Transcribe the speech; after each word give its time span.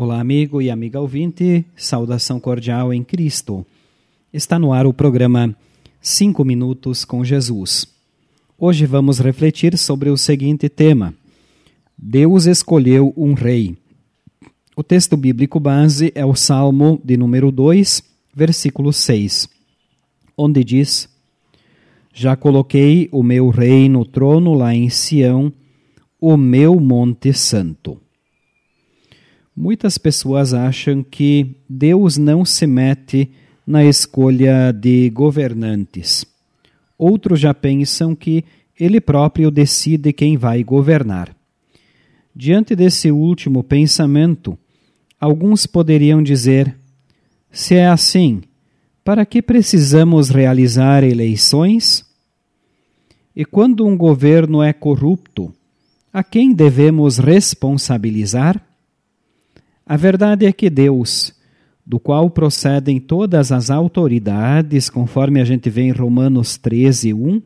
Amigo 0.00 0.62
e 0.62 0.70
amiga 0.70 1.00
ouvinte, 1.00 1.64
saudação 1.74 2.38
cordial 2.38 2.94
em 2.94 3.02
Cristo. 3.02 3.66
Está 4.32 4.56
no 4.56 4.72
ar 4.72 4.86
o 4.86 4.92
programa 4.92 5.52
5 6.00 6.44
Minutos 6.44 7.04
com 7.04 7.24
Jesus. 7.24 7.84
Hoje 8.56 8.86
vamos 8.86 9.18
refletir 9.18 9.76
sobre 9.76 10.08
o 10.08 10.16
seguinte 10.16 10.68
tema: 10.68 11.12
Deus 11.98 12.46
escolheu 12.46 13.12
um 13.16 13.34
rei. 13.34 13.76
O 14.76 14.84
texto 14.84 15.16
bíblico 15.16 15.58
base 15.58 16.12
é 16.14 16.24
o 16.24 16.36
Salmo 16.36 17.00
de 17.04 17.16
número 17.16 17.50
2, 17.50 18.00
versículo 18.32 18.92
6, 18.92 19.48
onde 20.36 20.62
diz: 20.62 21.08
Já 22.14 22.36
coloquei 22.36 23.08
o 23.10 23.20
meu 23.24 23.48
rei 23.48 23.88
no 23.88 24.04
trono 24.04 24.54
lá 24.54 24.72
em 24.72 24.88
Sião, 24.88 25.52
o 26.20 26.36
meu 26.36 26.78
monte 26.78 27.32
santo. 27.32 28.00
Muitas 29.60 29.98
pessoas 29.98 30.54
acham 30.54 31.02
que 31.02 31.56
Deus 31.68 32.16
não 32.16 32.44
se 32.44 32.64
mete 32.64 33.28
na 33.66 33.84
escolha 33.84 34.70
de 34.70 35.10
governantes. 35.10 36.24
Outros 36.96 37.40
já 37.40 37.52
pensam 37.52 38.14
que 38.14 38.44
ele 38.78 39.00
próprio 39.00 39.50
decide 39.50 40.12
quem 40.12 40.36
vai 40.36 40.62
governar. 40.62 41.34
Diante 42.32 42.76
desse 42.76 43.10
último 43.10 43.64
pensamento, 43.64 44.56
alguns 45.20 45.66
poderiam 45.66 46.22
dizer: 46.22 46.76
se 47.50 47.74
é 47.74 47.88
assim, 47.88 48.42
para 49.02 49.26
que 49.26 49.42
precisamos 49.42 50.28
realizar 50.28 51.02
eleições? 51.02 52.06
E 53.34 53.44
quando 53.44 53.84
um 53.84 53.96
governo 53.96 54.62
é 54.62 54.72
corrupto, 54.72 55.52
a 56.12 56.22
quem 56.22 56.54
devemos 56.54 57.18
responsabilizar? 57.18 58.67
A 59.88 59.96
verdade 59.96 60.44
é 60.44 60.52
que 60.52 60.68
Deus, 60.68 61.32
do 61.84 61.98
qual 61.98 62.28
procedem 62.28 63.00
todas 63.00 63.50
as 63.50 63.70
autoridades, 63.70 64.90
conforme 64.90 65.40
a 65.40 65.46
gente 65.46 65.70
vê 65.70 65.84
em 65.84 65.92
Romanos 65.92 66.58
13, 66.58 67.14
1, 67.14 67.40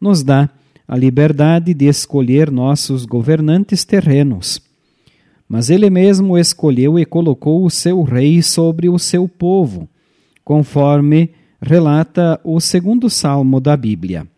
nos 0.00 0.22
dá 0.22 0.48
a 0.86 0.96
liberdade 0.96 1.74
de 1.74 1.86
escolher 1.86 2.48
nossos 2.48 3.04
governantes 3.04 3.84
terrenos. 3.84 4.62
Mas 5.48 5.68
ele 5.68 5.90
mesmo 5.90 6.38
escolheu 6.38 6.96
e 6.96 7.04
colocou 7.04 7.64
o 7.64 7.70
seu 7.70 8.04
rei 8.04 8.40
sobre 8.40 8.88
o 8.88 8.96
seu 8.96 9.26
povo, 9.26 9.88
conforme 10.44 11.30
relata 11.60 12.40
o 12.44 12.60
segundo 12.60 13.10
salmo 13.10 13.60
da 13.60 13.76
Bíblia. 13.76 14.28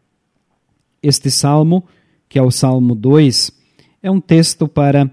Este 1.02 1.30
salmo, 1.30 1.84
que 2.30 2.38
é 2.38 2.42
o 2.42 2.50
Salmo 2.50 2.94
2, 2.94 3.52
é 4.02 4.10
um 4.10 4.22
texto 4.22 4.66
para 4.66 5.10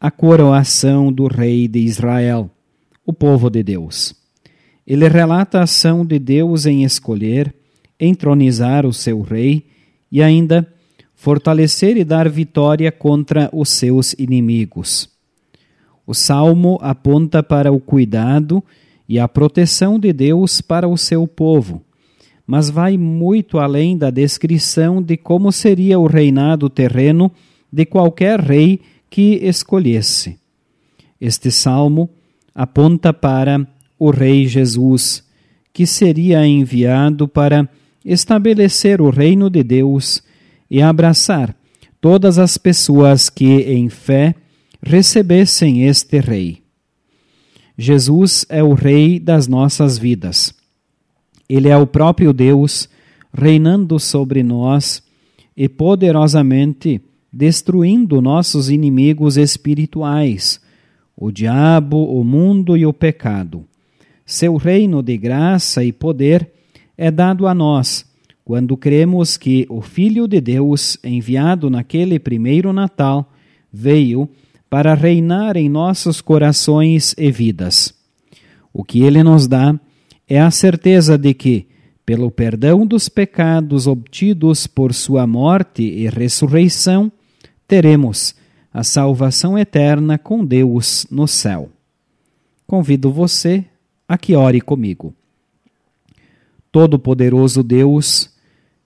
a 0.00 0.10
coroação 0.10 1.10
do 1.10 1.26
rei 1.26 1.66
de 1.66 1.78
Israel, 1.78 2.50
o 3.04 3.12
povo 3.12 3.48
de 3.48 3.62
Deus. 3.62 4.14
Ele 4.86 5.08
relata 5.08 5.58
a 5.58 5.62
ação 5.62 6.04
de 6.04 6.18
Deus 6.18 6.66
em 6.66 6.84
escolher, 6.84 7.54
entronizar 7.98 8.84
o 8.84 8.92
seu 8.92 9.22
rei 9.22 9.64
e 10.12 10.22
ainda 10.22 10.66
fortalecer 11.14 11.96
e 11.96 12.04
dar 12.04 12.28
vitória 12.28 12.92
contra 12.92 13.48
os 13.52 13.70
seus 13.70 14.12
inimigos. 14.18 15.08
O 16.06 16.14
salmo 16.14 16.78
aponta 16.82 17.42
para 17.42 17.72
o 17.72 17.80
cuidado 17.80 18.62
e 19.08 19.18
a 19.18 19.26
proteção 19.26 19.98
de 19.98 20.12
Deus 20.12 20.60
para 20.60 20.86
o 20.86 20.96
seu 20.96 21.26
povo, 21.26 21.82
mas 22.46 22.70
vai 22.70 22.96
muito 22.96 23.58
além 23.58 23.96
da 23.96 24.10
descrição 24.10 25.02
de 25.02 25.16
como 25.16 25.50
seria 25.50 25.98
o 25.98 26.06
reinado 26.06 26.68
terreno 26.68 27.32
de 27.72 27.84
qualquer 27.84 28.38
rei 28.38 28.80
que 29.16 29.40
escolhesse. 29.42 30.38
Este 31.18 31.50
salmo 31.50 32.10
aponta 32.54 33.14
para 33.14 33.66
o 33.98 34.10
Rei 34.10 34.46
Jesus, 34.46 35.24
que 35.72 35.86
seria 35.86 36.46
enviado 36.46 37.26
para 37.26 37.66
estabelecer 38.04 39.00
o 39.00 39.08
reino 39.08 39.48
de 39.48 39.62
Deus 39.62 40.22
e 40.70 40.82
abraçar 40.82 41.56
todas 41.98 42.38
as 42.38 42.58
pessoas 42.58 43.30
que, 43.30 43.62
em 43.62 43.88
fé, 43.88 44.34
recebessem 44.82 45.84
este 45.84 46.20
Rei. 46.20 46.62
Jesus 47.78 48.44
é 48.50 48.62
o 48.62 48.74
Rei 48.74 49.18
das 49.18 49.48
nossas 49.48 49.96
vidas. 49.96 50.52
Ele 51.48 51.70
é 51.70 51.76
o 51.78 51.86
próprio 51.86 52.34
Deus 52.34 52.86
reinando 53.32 53.98
sobre 53.98 54.42
nós 54.42 55.02
e 55.56 55.70
poderosamente 55.70 57.00
destruindo 57.36 58.22
nossos 58.22 58.70
inimigos 58.70 59.36
espirituais, 59.36 60.58
o 61.14 61.30
diabo, 61.30 62.02
o 62.18 62.24
mundo 62.24 62.76
e 62.76 62.86
o 62.86 62.92
pecado. 62.94 63.66
Seu 64.24 64.56
reino 64.56 65.02
de 65.02 65.18
graça 65.18 65.84
e 65.84 65.92
poder 65.92 66.50
é 66.96 67.10
dado 67.10 67.46
a 67.46 67.54
nós 67.54 68.06
quando 68.42 68.76
cremos 68.76 69.36
que 69.36 69.66
o 69.68 69.82
Filho 69.82 70.28
de 70.28 70.40
Deus, 70.40 70.96
enviado 71.02 71.68
naquele 71.68 72.16
primeiro 72.16 72.72
Natal, 72.72 73.28
veio 73.72 74.30
para 74.70 74.94
reinar 74.94 75.56
em 75.56 75.68
nossos 75.68 76.20
corações 76.20 77.12
e 77.18 77.28
vidas. 77.30 77.92
O 78.72 78.84
que 78.84 79.02
ele 79.02 79.20
nos 79.24 79.48
dá 79.48 79.78
é 80.28 80.40
a 80.40 80.48
certeza 80.52 81.18
de 81.18 81.34
que, 81.34 81.66
pelo 82.06 82.30
perdão 82.30 82.86
dos 82.86 83.08
pecados 83.08 83.88
obtidos 83.88 84.68
por 84.68 84.94
sua 84.94 85.26
morte 85.26 85.82
e 85.82 86.08
ressurreição, 86.08 87.10
teremos 87.66 88.34
a 88.72 88.84
salvação 88.84 89.58
eterna 89.58 90.18
com 90.18 90.44
Deus 90.44 91.06
no 91.10 91.26
céu. 91.26 91.70
Convido 92.66 93.10
você 93.10 93.64
a 94.08 94.18
que 94.18 94.34
ore 94.34 94.60
comigo. 94.60 95.14
Todo-Poderoso 96.70 97.62
Deus, 97.62 98.30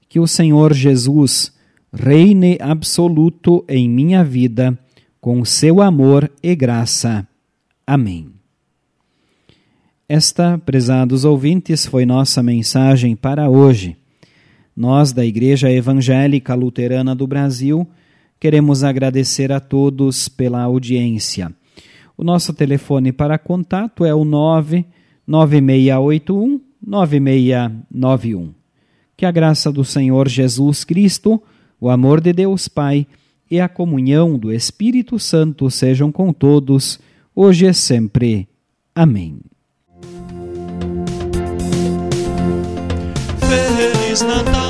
que 0.08 0.20
o 0.20 0.26
Senhor 0.26 0.72
Jesus 0.72 1.52
reine 1.92 2.56
absoluto 2.60 3.64
em 3.68 3.88
minha 3.88 4.22
vida, 4.22 4.78
com 5.20 5.44
seu 5.44 5.82
amor 5.82 6.30
e 6.42 6.54
graça. 6.54 7.26
Amém. 7.86 8.30
Esta, 10.08 10.58
prezados 10.58 11.24
ouvintes, 11.24 11.86
foi 11.86 12.06
nossa 12.06 12.42
mensagem 12.42 13.14
para 13.16 13.48
hoje. 13.48 13.96
Nós, 14.76 15.12
da 15.12 15.24
Igreja 15.24 15.70
Evangélica 15.70 16.54
Luterana 16.54 17.14
do 17.14 17.26
Brasil, 17.26 17.88
Queremos 18.40 18.82
agradecer 18.82 19.52
a 19.52 19.60
todos 19.60 20.28
pela 20.28 20.62
audiência. 20.62 21.54
O 22.16 22.24
nosso 22.24 22.54
telefone 22.54 23.12
para 23.12 23.38
contato 23.38 24.04
é 24.04 24.12
o 24.14 24.24
99681 24.24 26.60
9691. 26.84 28.52
Que 29.16 29.24
a 29.26 29.30
graça 29.30 29.70
do 29.70 29.84
Senhor 29.84 30.26
Jesus 30.26 30.82
Cristo, 30.84 31.40
o 31.78 31.90
amor 31.90 32.22
de 32.22 32.32
Deus 32.32 32.66
Pai 32.66 33.06
e 33.50 33.60
a 33.60 33.68
comunhão 33.68 34.38
do 34.38 34.50
Espírito 34.52 35.18
Santo 35.18 35.70
sejam 35.70 36.10
com 36.10 36.32
todos, 36.32 36.98
hoje 37.34 37.66
e 37.66 37.74
sempre. 37.74 38.48
Amém. 38.94 39.40
Feliz 43.40 44.22
Natal, 44.22 44.69